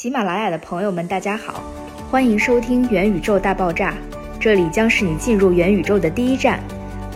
[0.00, 1.62] 喜马拉雅的朋友们，大家好，
[2.10, 3.90] 欢迎收听《元宇宙大爆炸》，
[4.40, 6.58] 这里将是你进入元宇宙的第一站。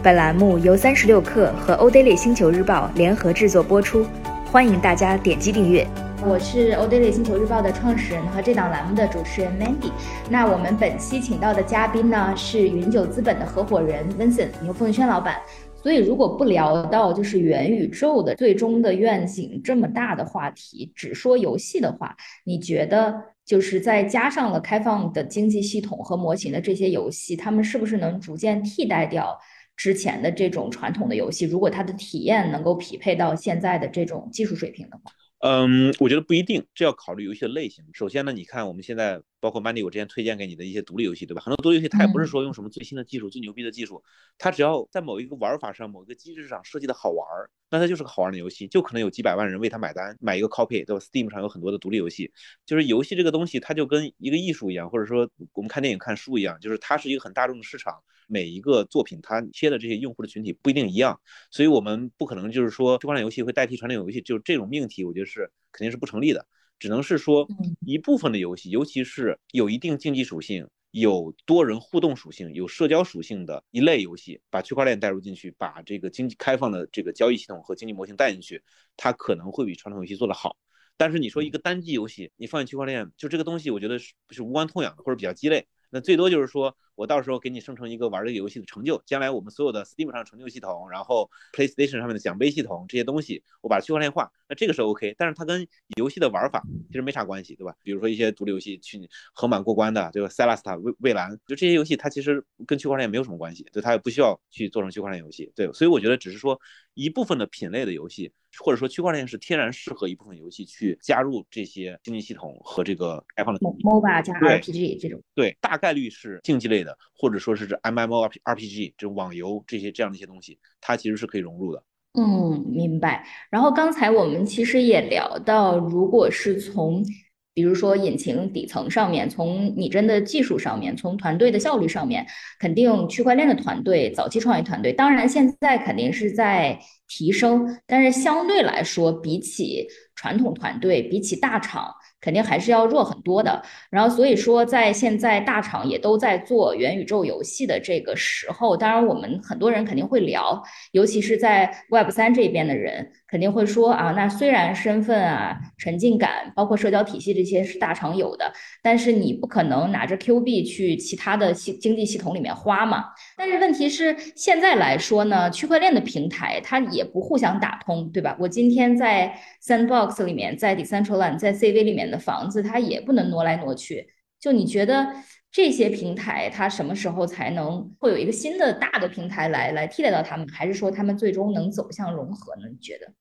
[0.02, 4.06] 本栏目由三十六氪和欧 daily 星球日报联合制作播出，
[4.52, 5.86] 欢迎大家点击订阅。
[6.26, 9.90] 我是欧 daily 星球日报的创始人和这档栏目的主持人 Mandy。
[10.28, 15.36] 那我们本期请到的嘉宾呢是云九资本的合伙人 Vincent 牛凤轩老板。
[15.84, 23.14] 所以，如果不聊到就是元宇宙的最终的愿景这么大的话题，只说游戏的话，你觉得
[23.44, 29.38] 就是再加上了开放的经济系统和模型的这些游戏，他们是不是能逐渐替代掉
[29.76, 31.44] 之前的这种传统的游戏？
[31.44, 35.12] 如果它的体验能够匹配到现在的这种技术水平的话？
[35.46, 37.84] 嗯，我觉得不一定，这要考虑游戏的类型。
[37.92, 41.42] 首先呢，你看我们现在包括 Mandy，我之前推荐给你的一些独立游戏，对吧？
[41.42, 44.02] 很多独立游戏它也不是说用什么最新的技术、最牛逼的技术，
[44.38, 52.32] 它只要在某一个玩法上、某一个机制上设计的好玩儿，那它就是个好玩的游戏，就可能有几百万人为它买单，买一个 copy，对吧？Steam 上有很多的独立游戏，
[52.64, 58.02] 就是游戏这个东西，它就跟一个艺术一样，或者说我们看电影、看书一样，就是它是一个很大众的市场。
[58.26, 66.46] 每一个作品它切的这些用户的群体不一定一样，所以我们不可能就是说区块链游戏会代替传统游戏，就是这种命题，我觉得是肯定是不成立的。
[66.78, 67.48] 只能是说
[67.86, 78.60] 一部分的游戏，尤其是有一定竞技属性、有多人互动属性、有社交属性的一类游戏，把区块链带入进去，把这个经济开放的这个交易系统和经济模型带进去，
[78.96, 80.56] 它可能会比传统游戏做得好。
[80.96, 85.66] 但是你说一个单机游戏，你放进区块链，就这个东西，我觉得是是无关痛痒的，或者比较鸡肋。
[85.90, 86.76] 那最多就是说。
[86.94, 95.14] 我到时候给你生成一个玩这个游戏的成就，将来我们所有的 Steam 上成就系统，然后 PlayStation 上面的奖杯系统这些东西，我把它区块链化，那这个是 OK。
[95.18, 97.74] 但是它跟游戏的玩法其实没啥关系，对吧？
[97.82, 100.28] 比如说一些独立游戏去横版过关的，对吧？
[100.28, 105.72] 塞拉斯塔、蔚蔚蓝，就这些游戏它其实跟区块链没有什么关系，对，它也不需要去做成区块链游戏，对。
[105.72, 106.60] 所以我觉得只是说
[106.94, 116.83] 一部分的品类的游戏，或者说区块链是天然适合一部分游戏去加入这些经济系统和这个开放的 MOBA 加 RPG 这种，对，大概率是竞技类。
[117.16, 121.82] 或者说是这 MMO RPG 这种网游这些这样的一些东西，它其实是可以融入的。
[122.16, 123.26] 嗯，明白。
[123.50, 127.04] 然后刚才我们其实也聊到，如果是从
[127.52, 132.26] 比如说引擎底层上面，从拟真的技术上面，从团队的效率上面，
[132.58, 136.78] 肯定区块链的团队、早期创业团队，当然现在肯定是在
[137.16, 139.86] 提升，但是相对来说，比起
[140.16, 141.94] 传统团队，比起大厂。
[142.20, 158.50] 肯定还是要弱很多的，然后所以说，在现在大厂也都在做元宇宙游戏的这个时候，当然我们很多人肯定会聊，尤其是在 Web 三这边的人肯定会说啊，那虽然身份啊、沉浸感，包括社交体系这些是大厂有的，
[158.82, 163.04] 但是你不可能拿着 Q 币去其他的系经济系统里面花嘛。
[163.36, 168.36] 但是问题是现在来说呢，区块链的平台它也不互相打通，对吧？
[168.40, 172.24] 我今天在 Sandbox 里面，在 Decentraland，在 CV 里面的。
[172.24, 174.08] 房子它也不能挪来挪去，
[174.40, 175.14] 就你觉得
[175.52, 182.62] 这些平台它什么时候才能会有一个新的大的平台来来替代到他们，还是说他们最终能走向融合呢？
[182.70, 183.12] 你觉得？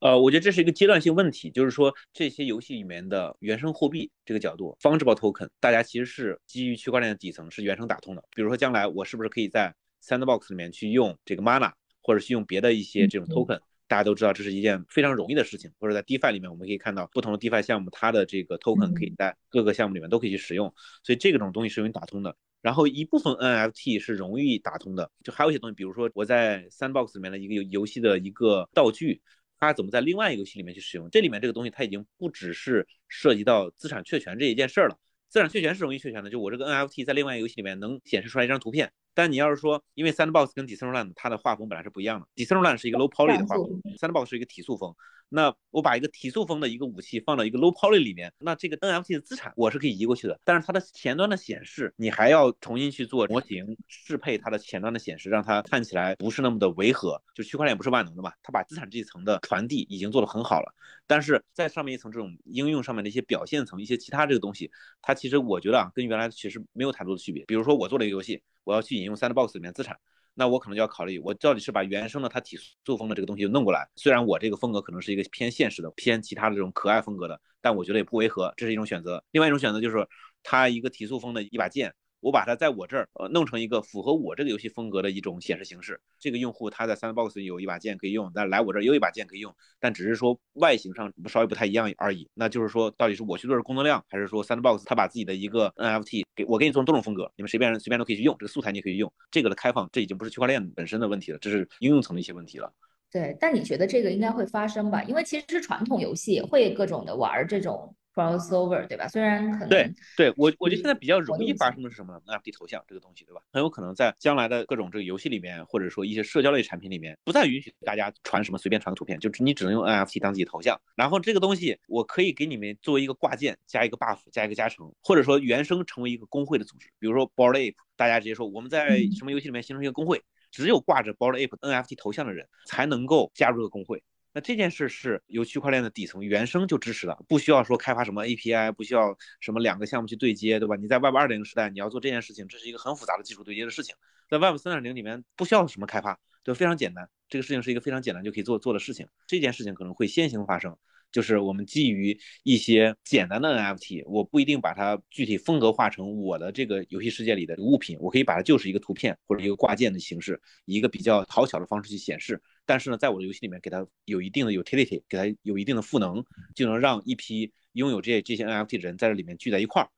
[0.00, 8.24] 呃，我觉得这是一个阶段性问题，就是说这些游戏里面的原生货币这个角度，fungible token，大家其实是基于区块链的底层是原生打通的。
[8.34, 13.60] 比如说将来我是不是可以在 Sandbox 里面去用这个 Mana，或者是用别的一些这种 token？
[13.88, 22.34] 大家都知道这是一件非常容易的事情，或者在 DeFi 里面，我们可以看到不同的 DeFi 项目，它的这个 token 可以在各个项目里面都可以去使用，所以这种东西是容易打通的。
[22.62, 29.20] 然后一部分 NFT 是容易打通的，就还有一些东西，比如说我在 Sandbox 里面的一个游游戏的一个道具，
[29.58, 31.10] 它怎么在另外一个游戏里面去使用？
[31.10, 34.96] 这里面这个东西它已经不只是涉及到资产确权这一件事儿了。
[35.28, 38.92] 资产确权是容易确权的，就我这个 NFT 在另外一个游戏里面能显示出来一张图片。
[39.14, 43.68] 但你要是说，因为 Sandbox 跟 Decentraland 它的画风本来是不一样的，Decentraland 是一个 low poly 的画风
[43.98, 44.94] ，Sandbox 是一个提速风。
[45.28, 57.20] 那我把一个提速风的一个武器放到一个 low poly 里面，那这个 NFT 的资产我是可以移过去的，但是它的前端的显示你还要重新去做模型适配它的前端的显示，让它看起来不是那么的违和。
[57.34, 60.74] 就区块链不是万能的嘛，它把资产这一层的传递已经做得很好了，
[61.06, 67.44] 但是在上面一层这种应用上面的一些表现层、一些其他这个东西，它其实我觉得啊，跟原来其实没有太多的区别。
[67.46, 69.96] 比如说我做了一个游戏，我要去引用 Sandbox 里面资产。
[70.34, 73.88] 那我可能就要考虑，我到底是把原生的他体速风的这个东西弄过来。
[73.96, 79.22] 虽然我这个风格可能是一个偏现实的、偏其他的这种可爱风格的，但我觉得也不违和，这是一种选择。
[79.30, 80.08] 另外一种选择就是
[80.42, 81.94] 他一个提速风的一把剑。
[82.22, 86.00] 我把它在我这儿呃弄成一个符合我这个游戏风格的一种显示形式。
[86.18, 92.30] 这个用户他在 Sandbox 有一把剑可以用，但来我这儿也有一把剑可以用，但只是说外形上稍微不太一样而已。
[92.32, 99.12] 那就是说，到底是我去做的功能量，还是说 Sandbox 他把自己的一个 NFT 给我给你做多种风格，你们随便随便都可以去用这个素材，你可以用。
[99.30, 102.72] 这个的开放，这已经不是区块链本身的问题了，这是应用层的一些问题了。
[103.10, 105.02] 对，但你觉得这个应该会发生吧？
[105.02, 109.08] 因为其实是传统游戏会各种的玩这种 crossover，对吧？
[109.08, 113.40] 虽然可能对对，我我觉得现在比较容易发生的是什么呢？NFT 头像这个东西，对吧？
[113.52, 120.80] 很有可能在将来的各种这个游戏里面，或者说一些社交类产品里面，不再允许大家传什么随便传个图片，就是你只能用 NFT 当自己头像。
[120.94, 134.02] 然后这个东西我可以给你们作为一个挂件，加一个 buff，加一个加成，或者说原生成为一个工会的组织，比如说 Bored Ape，大家直接说我们在什么游戏里面形成一个工会，只有挂着 Bored Ape NFT 头像的人才能够加入这个工会。
[134.34, 140.74] 那这件事是由区块链的底层原生就支持的，不需要说开发什么 API，不需要什么两个项目去对接，对吧？
[140.76, 143.94] 你在 Web 二点零时代，你要做这件事情，这是一个很复杂的技术对接的事情。
[144.30, 147.06] 在 Web 三点零里面，不需要什么开发，就非常简单。
[147.28, 149.06] 这个事情是一个非常简单就可以做做的事情。
[149.26, 150.74] 这件事情可能会先行发生，
[151.10, 162.42] 就是我们基于一些简单的 NFT，我不一定把它具体风格化成我的这个游戏世界里的物品，我可以把它就是一个图片或者一个挂件的形式，以一个比较讨巧的方式去显示。
[162.64, 166.24] 但是呢，在我的游戏里面，给它有一定的 utility，给它有一定的赋能，
[166.54, 169.88] 就能让一批拥有这这些 NFT 的人在这里面聚在一块儿。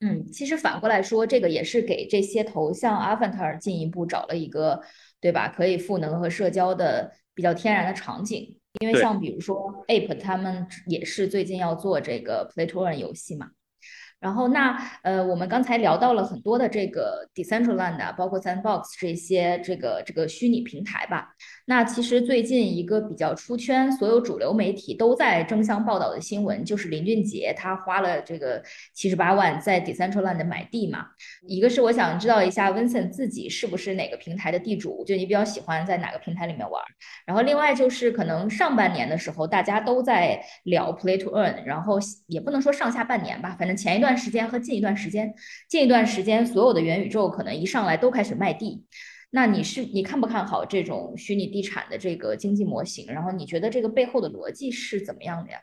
[0.00, 4.80] 嗯，其实反过来说，这个也是给这些头像 avatar 进一步找了一个，
[5.20, 5.48] 对吧？
[5.48, 8.56] 可以赋能和社交的比较天然的场景。
[8.80, 13.50] 因为像比如说 Ape 他们也是最近要做这个 Play to Earn 游戏嘛。
[14.20, 21.28] 然后那呃，我们刚才聊到了很多的这个 Decentraland，包括 Sandbox 这些这个这个虚拟平台吧。
[21.66, 28.60] 那其实最近一个比较出圈，所有主流媒体都在争相报道的新闻，就是林俊杰他花了这个
[28.92, 31.06] 七十八万在 Decentraland 买地嘛。
[31.46, 36.82] 一个是我想知道一下 Vincent 自己是不是哪个平台的地主，就你比较喜欢在哪个平台里面玩。
[37.24, 44.07] 然后另外就是可能上半年的时候大家都在聊 Play to Earn，然后也不能说上下半年吧，反正前一段。
[44.08, 45.34] 段时间和近一段时间，
[45.68, 48.86] 近一段时间所有的元宇宙可能一上来都开始卖地，
[49.28, 53.06] 那你是你看不看好这种虚拟地产的这个经济模型？
[53.12, 55.60] 然后你觉得这个背后的逻辑是怎么样的呀？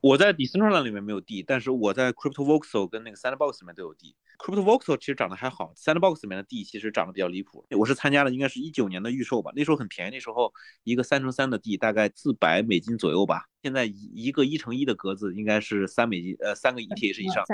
[0.00, 4.14] 我在 Decentraland 里面没有地，但是我在 Crypto Voxel 跟那个 Sandbox 里面都有地。
[4.38, 7.64] Crypto Voxel 其实涨得还好，Sandbox 里面的地其实涨得比较离谱。
[7.70, 10.52] 我是参加了应该是一九年的预售吧，那时候很便宜，那时候
[10.84, 13.46] 一个三乘三的地大概四百美金左右吧。
[13.62, 17.44] 现在一一个一乘一的格子应该是三美金，呃，三个 ETH 以上。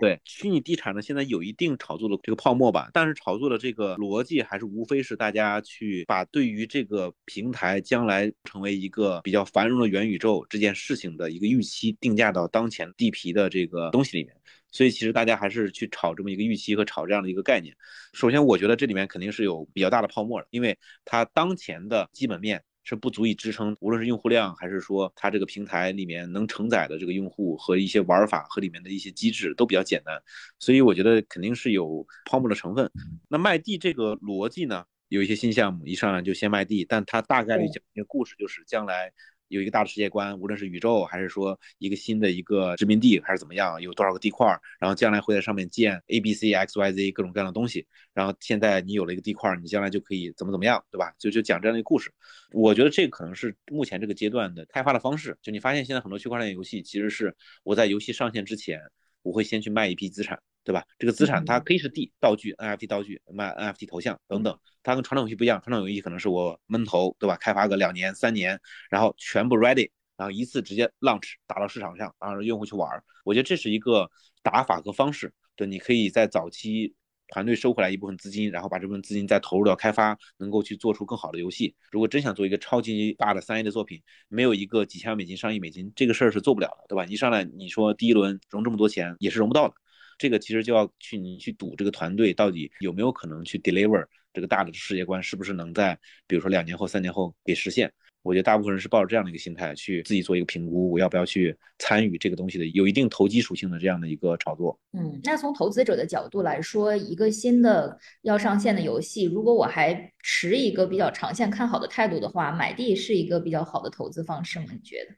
[0.00, 14.34] 对，虚拟地产呢，现在有一定炒作的这个泡沫吧，但是炒作的这个逻辑还是无非是大家去把对于这个平台将来成为一个比较繁荣的元宇宙这件事情的一个预期定价到当前地皮的这个东西里面。
[14.70, 17.74] 所以其实大家还是去炒这么一个预期和炒这样的一个概念。
[18.14, 22.62] 首先，我觉得这里面肯定是有比较大的泡沫的，因为它当前的基本面。
[22.88, 30.18] 是不足以支撑，无论是用户量还是说它这个平台里面能承载的这个用户和一些玩法和里面的一些机制都比较简单，
[30.58, 32.90] 所以我觉得肯定是有泡沫的成分。
[33.28, 39.12] 那卖地这个逻辑呢，有一些新项目一上来就先卖地，但它大概率讲一个故事，就是将来。
[39.48, 44.46] 有一个大的世界观，无论是宇宙还是说一个新的一个殖民地还是怎么样，有多少个地块，
[44.78, 47.86] 然后将来会在上面建 A B C X Y Z 各种各样的东西。
[48.14, 51.12] 然后现在你有了一个地块，你将来就可以怎么怎么样，对吧？
[51.18, 52.10] 就就讲这样的一个故事。
[52.52, 55.36] 我觉得这可能是目前这个阶段的开发的方式。
[55.42, 58.80] 就你发现现在很多区块链游戏其实是我在游戏上线之前，
[59.22, 60.40] 我会先去卖一批资产。
[60.68, 60.84] 对吧？
[60.98, 64.54] 这个资产它可以是地道具、NFT 道具、卖 NFT 头像等等。
[64.82, 67.36] 它跟传统游戏不一样，传统游戏可能是我闷头，对吧？
[67.36, 68.60] 开发个两年、三年，
[68.90, 73.02] 然后全部 ready，然后一次直接 launch 打到市场上，然后用户去玩。
[73.24, 74.10] 我觉得这是一个
[74.42, 75.32] 打法和方式。
[75.56, 76.94] 对，你可以在早期
[77.28, 81.74] 团队收回来一部分资金，然后把这部分资金再投入到开发，能够去做出更好的游戏。
[81.90, 87.04] 如果真想做一个超级大的三 A 的作品，没有一个几千万美金、上亿美金，这个事儿是做不了的，对吧？
[87.04, 89.74] 一上来你说第一轮融这么多钱，也是融不到的。
[90.18, 97.90] 这个其实就要去你去赌这个团队到底有没有可能去 deliver 这个大的世界观，是不是能在比如说两年后、三年后给实现？
[98.22, 104.78] 我觉得大部分人是抱着这样的一个心态去自己做一个评估，我要不要去参与这个东西的有一定投机属性的这样的一个炒作。
[104.92, 114.66] 嗯，那从投资者的角度来说，一个新的要上线的游戏，如果我还持一个比较长线看好的态度的话，买地是一个比较好的投资方式吗？
[114.72, 115.14] 你觉得？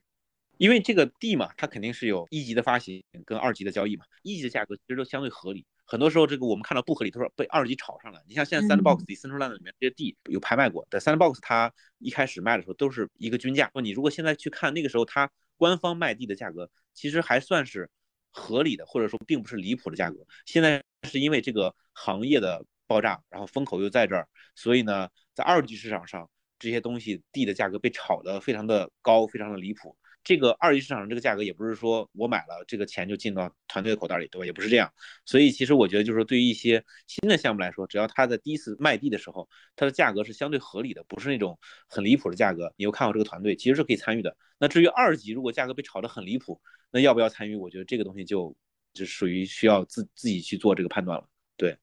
[0.60, 5.64] 因为这个地嘛，它肯定是有一级的发行跟二级的交易嘛，一级的价格其实都相对合理。
[5.86, 8.20] 很多时候这个我们看到不合理，都是被二级炒上来。
[8.28, 13.70] 你像现在 Sandbox、Decentraland 里面这些地有拍卖过，在 Sandbox 它一开始卖的时候都是一个均价。
[13.72, 17.88] 说你如果现在去看那个时候它官方卖地的价格，其实还算是
[18.30, 20.26] 合理的，或者说并不是离谱的价格。
[20.44, 29.96] 现在是因为这个行业的爆炸，然后风口又在这儿，所以呢，在二级市场上这些东西地的价格被炒得非常的高，非常的离谱。
[30.22, 34.44] 这个二级市场上这个价格也不是说我买了这个钱就进到团队的口袋里，对吧？
[34.44, 34.92] 也不是这样。
[35.24, 41.58] 所以其实我觉得就是说，对于一些新的项目来说，只要它在第一次卖地的时候，它的价格是相对合理的，不是那种
[41.88, 44.36] 很离谱的价格，你又看好这个团队，其实是可以参与的。
[44.58, 46.60] 那至于二级，如果价格被炒得很离谱，
[46.90, 47.56] 那要不要参与？
[47.56, 48.54] 我觉得这个东西就
[48.92, 51.26] 就属于需要自自己去做这个判断了。
[51.56, 51.78] 对，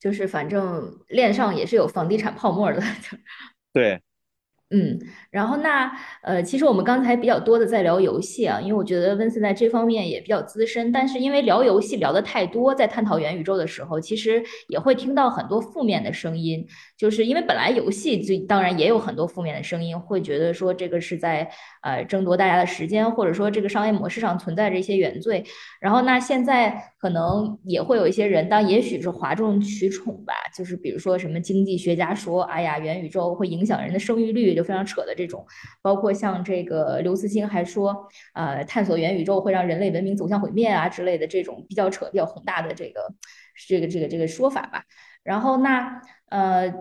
[0.00, 2.82] 就是反正链上也是有房地产泡沫的。
[3.72, 4.02] 对。
[4.70, 4.98] 嗯，
[5.30, 5.88] 然后那
[6.22, 10.90] 呃，其实我们刚才比较多的在聊游戏啊，因为我觉得温森在这方面也比较资深。
[10.90, 16.66] 但是因为聊游戏聊的太多，在探讨元宇宙的时候，其实也会听到很多负面的声音，
[16.98, 21.48] 就是因为本来游戏就当然也有很多负面的声音，会觉得说这个是在
[21.82, 25.44] 呃争夺大家的时间，或者说这个商业模式上存在着一些原罪。
[25.80, 34.55] 然后那现在可能也会有一些人，当也许是哗众取宠吧，就是比如说什么经济学家说，哎呀，元宇宙会影响人的生育率。
[34.56, 35.46] 就非常扯的这种，
[35.82, 43.14] 包括像这个刘慈欣还说，呃，探索元宇宙会让人类文明走向毁灭啊之类的这种比较扯、比较宏大的这个
[43.68, 44.82] 这个这个这个说法吧。
[45.22, 46.72] 然后那呃，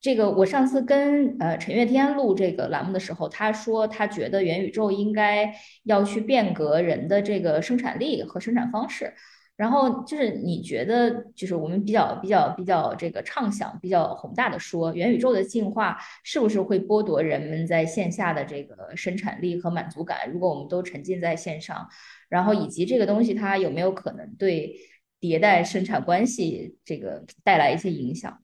[0.00, 9.14] 这个我上次跟呃陈月天录这个栏目的时候，他说他觉得元宇宙应该要去变革人的这个生产力和生产方式。
[9.56, 20.28] 然后就是你觉得，就是我们比较比较比较这个畅想、比较宏大的说，元宇宙的进化是不是会剥夺人们在线下的这个生产力和满足感？
[20.32, 21.86] 如果我们都沉浸在线上，
[22.28, 24.74] 然后以及这个东西它有没有可能对
[25.20, 28.41] 迭代生产关系这个带来一些影响？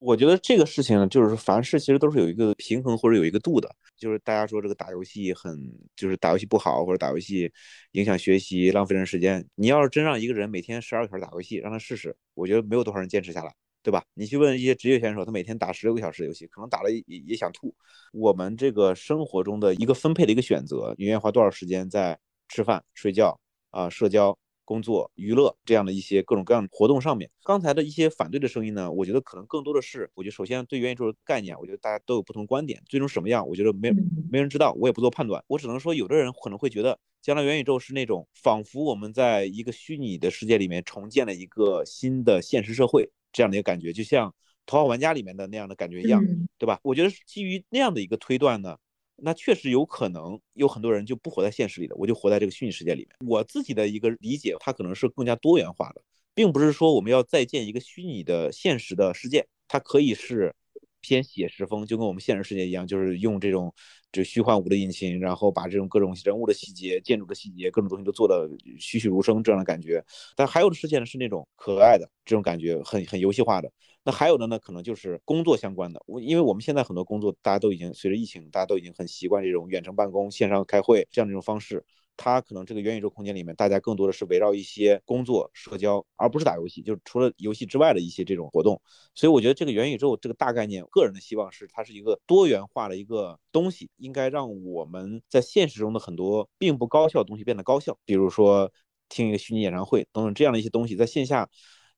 [0.00, 3.68] 我觉得这个事情就是凡事其实都是有一个平衡或者有一个度的。
[3.96, 5.58] 就是大家说这个打游戏很，
[5.96, 7.50] 就是打游戏不好，或者打游戏
[7.92, 9.44] 影响学习，浪费人时间。
[9.56, 13.52] 你要是真让一个人每天十二个小时打游戏，让他试试，我觉得没有多少人坚持下来，
[13.82, 14.04] 对吧？
[14.14, 17.74] 你去问一些职业选手，他每天打十六个小时游戏，可能打了也也想吐。
[18.12, 23.40] 我们这个生活中的一个分配的一个选择，你愿意花多少时间在吃饭、睡觉
[23.70, 24.38] 啊、社交？
[24.68, 33.90] 工作、娱乐这样的一些各种各样的活动上面，刚才的一些反对的声音呢，我觉得可能更多的是，我觉得首先对元宇宙的概念，我觉得大家都有不同观点，最终什么样，我觉得没
[34.30, 44.28] 没人知道，我也不做判断，我只能说，有的人可能会觉得，将来元宇宙是那种仿佛我们在一个虚拟的世界里面重建了一个新的现实社会这样的一个感觉，就像
[44.66, 46.22] 《头号玩家》里面的那样的感觉一样，
[46.58, 46.78] 对吧？
[46.82, 48.76] 我觉得基于那样的一个推断呢。
[49.20, 53.28] 那确实有可能有很多人就不活在现实里的，我就活在这个虚拟世界里面。
[53.28, 56.02] 我自己的一个理解，它可能是更加多元化的，
[56.34, 60.54] 并不是说我们要再建一个虚拟的现实的世界，它可以是
[61.00, 63.74] 偏写实风，就跟我们现实世界一样，就是用这种
[64.12, 68.48] 这虚幻五的引擎，然后把这种各种人物的细节、建筑的细节、各种东西都做的
[68.78, 70.04] 栩栩如生这样的感觉。
[70.36, 73.70] 但还有的世界呢是那种可爱的这种感觉，很很游戏化的。
[74.08, 76.02] 那还有的呢，可能就是工作相关的。
[76.06, 81.84] 我因为我们现在很多工作，大家都已经随着疫情，大家都已经很习惯这种远程办公、线上开会这样的一种方式。
[82.16, 88.80] 它可能这个元宇宙空间里面，大家更多的是围绕一些工作、社交，而不是打游戏，就是除了游戏之外的一些这种活动。
[89.14, 98.72] 所以我觉得这个元宇宙这个大概念，个人的希望是它是一个多元化的一个东西，应该让我们在现实中的很多并不高效的东西变得高效，比如说
[99.10, 101.46] 听一个虚拟演唱会等等这样的一些东西，在线下。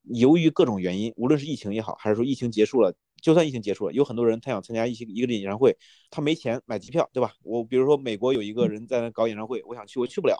[0.02, 5.76] 由于各种原因，无论是疫情也好，还是说疫情结束了，就算疫情结束了，有很多人他想参加一些一个演唱会，
[6.10, 7.34] 他没钱买机票，对吧？
[7.42, 10.36] 我比如说美国有一个人在那搞演唱会，我想去，我去不了。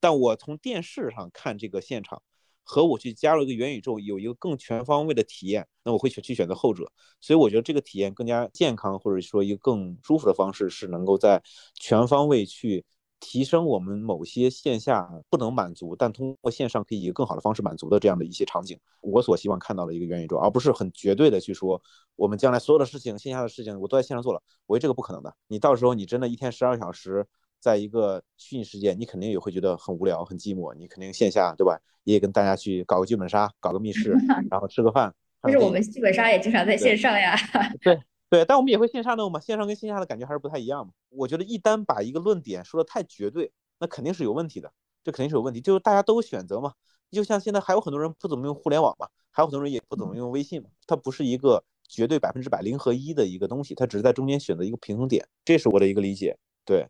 [0.00, 2.22] 但我从电视上看这个现场，
[2.62, 6.90] 和我去加入一个元宇宙，有一个更全方位的体验，那我会去去选择后者。
[7.20, 11.42] 所以我觉得这个体验更加健康，或者说一个更舒服的方式，是能够在
[11.74, 12.84] 全方位去。
[13.18, 21.80] 提升我们某些线下不能满足，但通过线上可以以更好的方式满足的这样的一些场景，我所希望看到的一个元宇宙，而不是很绝对的去说
[22.14, 25.34] 我们将来所有的事情，线下的事情我都在线上做了，我觉得这个不可能的。
[25.48, 27.26] 你到时候你真的一天十二小时
[27.58, 30.74] 在一个虚拟世界，你肯定也会觉得很无聊、很寂寞。
[30.74, 31.80] 你肯定线下对吧？
[32.04, 34.14] 也跟大家去搞个剧本杀，搞个密室，
[34.50, 35.12] 然后吃个饭。
[35.40, 37.34] 但是我们剧本杀也经常在线上呀。
[37.80, 37.98] 对。
[38.28, 40.92] 对，但我们也会线上弄嘛，线上跟线下的感觉还是不太一样嘛。
[41.10, 44.72] 我觉得一旦把一个论点说的太绝对，那肯定是有问题的，
[45.04, 45.60] 这肯定是有问题。
[45.60, 46.72] 就是大家都选择嘛，
[47.10, 56.36] 就像现在还有很多人不怎么用互联网嘛，还有很多人也不怎么用微信嘛，它不是一个绝对百分之百零和一的一个东西，它只是在中间选择一个平衡点，这是我的一个理解。
[56.64, 56.88] 对。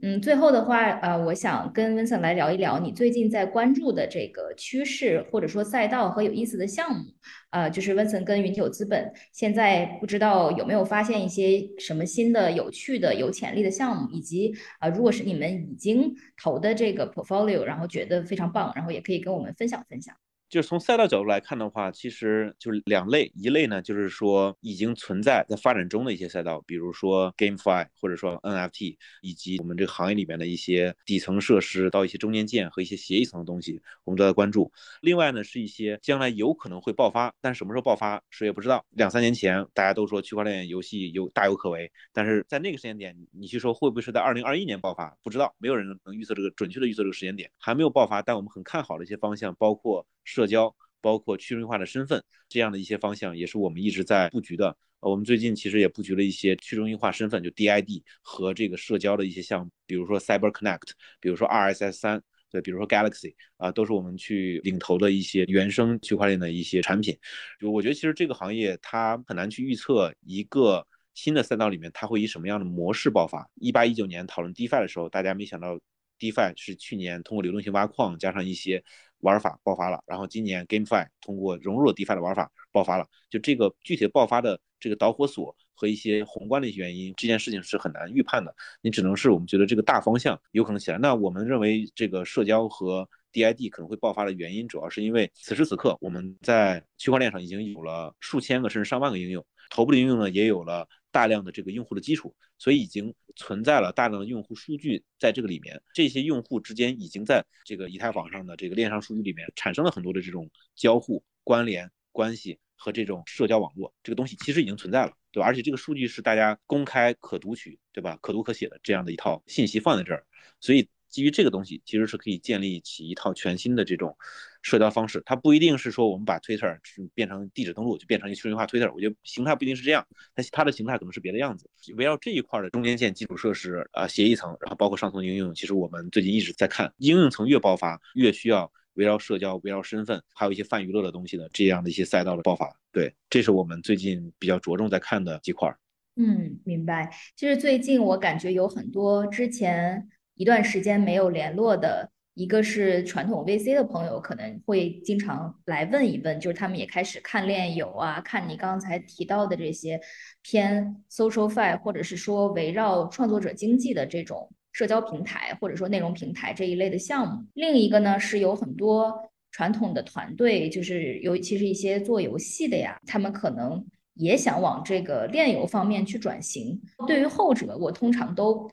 [0.00, 7.04] 嗯，最后的话，呃，我想跟温森来聊一聊你最近在关注的这个趋势，或者说赛道和有意思的项目。
[7.50, 20.14] 呃，就是温森跟云九资本现在不知道有没有发现一些什么新的、有趣的、有潜力的项目，以及啊，如果是你们已经投的这个 portfolio，然后觉得非常棒，然后也可以跟我们分享分享。
[20.48, 34.72] 就是从赛道角度来看的话，其实就是两类，一类呢就是说已经存在在发展中的一些赛道，比如说 GameFi 或者说 NFT，以及我们这个行业里边的一些底层设施到一些中间件和一些协议层的东西，我们都在关注。
[35.02, 38.82] 另外呢是一些将来有可能会爆发，但什么时候爆发谁也不知道。
[38.90, 50.06] 两三年前大家都说区块链游戏有大有可为，但是在那个时间点，你去说会不会是在二零二一年爆发，不知道，没有人能预测这个准确的预测这个时间点，还没有爆发，但我们很看好的一些方向，包括。
[50.28, 54.76] 社交包括去中心化的身份这样的一些方向，也是我们一直在布局的。
[55.00, 62.20] 呃，我们最近其实也布局了一些去中心化身份，就 DID 和这个社交的一些项目，比如说 Cyber Connect，比如说 RSS 三，
[62.50, 67.16] 对，比如说 Galaxy 啊，都是我们去领头的一些原生区块链的一些产品。
[67.60, 73.48] 就我觉得其实这个行业它很难去预测一个新的赛道里面它会以什么样的模式爆发。
[73.54, 75.78] 一八一九年讨论 DeFi 的时候，大家没想到
[76.18, 78.82] DeFi 是去年通过流动性挖矿加上一些。
[79.20, 88.54] 玩法爆发了，然后今年 GameFi 通过融入了 DeFi 的玩法爆发了，就这个具体爆发的这个导火索和一些宏观的一些原因，这件事情是很难预判的。
[88.80, 90.98] 你只能是我们觉得这个大方向有可能起来。
[90.98, 100.88] 那我们认为这个社交和 DID 可能会爆发的原因，主要是因为此时此刻我们在区块链上已经有了数千个甚至上万个应用，头部的应用呢也有了。
[101.10, 105.80] 大量的这个用户的基础，所以已经存在了大量的用户数据在这个里面。
[105.94, 113.94] 这些用户之间已经在这个以太坊上的这个链上数据里面产生了很多的这种交互、关联关系和这种社交网络。
[114.02, 115.46] 这个东西其实已经存在了，对吧？
[115.46, 118.18] 而且这个数据是大家公开可读取，对吧？
[118.20, 120.26] 可读可写的这样的一套信息放在这儿，
[120.60, 120.88] 所以。
[121.08, 124.16] 基于这个东西，其实是可以建立起一套全新的这种
[124.62, 125.22] 社交方式。
[125.24, 126.78] 它不一定是说我们把 Twitter
[127.14, 131.68] 变成地址登录就变成一个去中心化 Twitter，我觉得形态不一定是这样，它它的形态可能是别的样子。
[131.96, 142.68] 围绕这一块的中间件基础设施啊，协议层，然后包括上层应用，其实我们最近一直在看，应用层越爆发，越需要围绕社交、围绕身份，还有一些泛娱乐的东西的这样的一些赛道的爆发。
[142.92, 145.74] 对，这是我们最近比较着重在看的几块。
[146.16, 147.10] 嗯，明白。
[147.36, 150.08] 其实最近我感觉有很多之前。
[150.38, 160.00] 一段时间没有联络的，一个是传统 VC 的朋友，可能会经常来问一问，就是他们也开始看链游啊，看你刚才提到的这些
[160.40, 167.44] 偏 social fi，或者是说围绕创作者经济的这种社交平台，或者说内容平台这一类的项目。
[167.54, 169.12] 另一个呢，是有很多
[169.50, 176.80] 传统的团队，就是尤其是一些做游戏的呀，他们可能也想往这个链游方面去转型。
[177.08, 178.70] 对于后者，我通常都。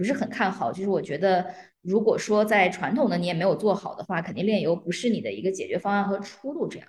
[0.00, 1.44] 不是很看好，就是我觉得，
[1.82, 6.66] 如果说在传统的你也没有做好的话，肯定炼油不是你的一个解决方案和出路。
[6.66, 6.88] 这样，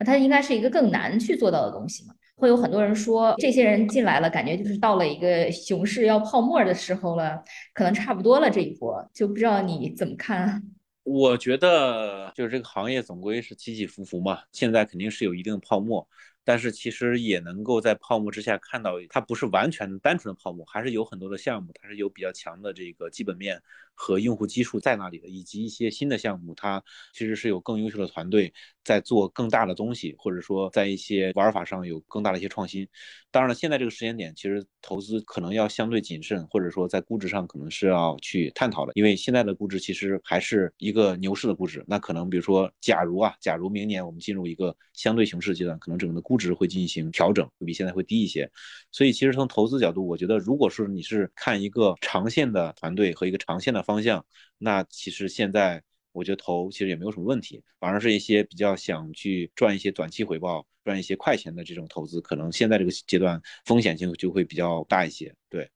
[0.00, 2.12] 那它应该是一个更难去做到的东西嘛？
[2.34, 7.40] 会有很多人说，这些人进来了，感觉就是到了一个熊市要泡沫的时候了，
[7.72, 10.60] 可能差不多了这一波，就不知道你怎么看？
[11.04, 16.04] 我觉得就是这个行业总归是起起伏伏嘛，现在肯定是有一定的泡沫。
[16.44, 23.62] 但是其实也能够在泡沫之下看到，它不是完全单纯的泡沫，还是有很多的项目，它是有比较强的这个基本面
[23.94, 28.52] 和用户基数在那里的，以及一些新的项目，它其实是有更优秀的团队
[28.84, 32.86] 在做更大的东西，或者说在一些玩法上有更大的一些创新。
[33.30, 41.82] 当然了，现在这个时间点，其实投资可能要相对谨慎，或者说在估值上可能是要去探讨的，因为现在的估值其实还是一个牛市的估值。
[41.86, 48.50] 那可能比如说，假如啊，假如明年我们进入一个相对熊市阶段，可能整个的估值会进行调整，会比现在会低一些。
[48.90, 54.24] 所以其实从投资角度，我觉得如果说你是看一个长线的团队和一个长线的方向，
[54.58, 57.62] 那其实现在我觉得投其实也没有什么问题。
[57.80, 65.34] 反而是一些比较想去赚一些短期回报、赚一些快钱的这种投资，可能现在这个阶段风险性就会比较大一些。
[65.48, 65.68] 对，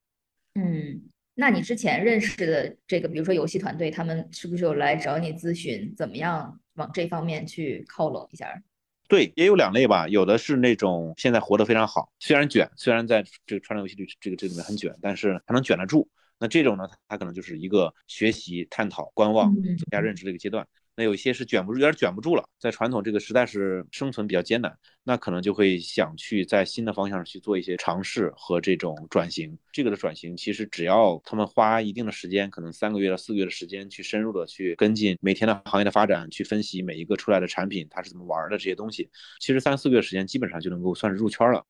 [0.55, 1.03] 嗯，
[1.35, 8.63] 那你之前认识的这个，比如说游戏团队，他们是不是有来找你咨询，怎么样往这方面去靠拢一下？
[9.09, 16.09] 对，也有两类吧，有的是那种现在活得非常好，虽然卷，虽然在这个传统游戏里这个这里面很卷，但是还能卷得住。
[16.39, 20.67] 那这种呢，它可能就是一个学习、探讨、观望、增加认知的一个阶段。
[20.99, 29.59] 那有一些是卷不住，有点卷不住了，在传统这个实在是生存比较艰难，那可能就会想去在新的方向上去做一些尝试和这种转型。
[29.71, 41.63] 这个的转型其实只要他们花一定的时间，可能三个月到四个月的时间，去深入的去跟进每天的行业的发展，去分析每一个出来的产品它是怎么玩的这些东西，其实三四个月时间基本上就能够算是入圈了。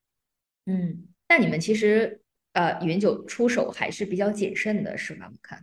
[0.66, 2.20] 嗯，那你们其实
[2.56, 5.28] 呃云九出手还是比较谨慎的，是吧？
[5.30, 5.62] 我看。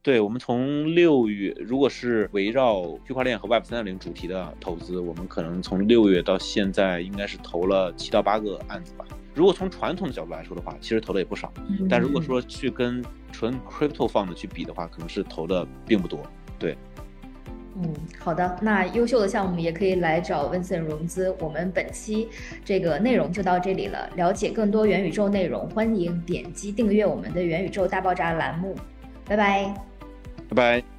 [0.00, 9.04] 对我们从六月，如果是围绕区块链和 Web 三点零主题的投资，我们可能从六月到现在应该是投了七到八个案子吧。
[9.34, 11.52] 如果从传统的角度来说的话，其实投的也不少。
[11.90, 16.20] 但如果说去跟纯 Crypto Fund 去比的话，可能是投的并不多。
[16.58, 16.76] 对。
[17.74, 21.34] 嗯，好的，那优秀的项目也可以来找 Vincent 融资。
[21.40, 22.28] 我们本期
[22.64, 24.08] 这个内容就到这里了。
[24.14, 28.74] 了解更多元宇宙内容，欢迎点击订阅我们的元宇宙大爆炸栏目。
[29.26, 29.74] 拜拜，
[30.50, 30.91] 拜拜。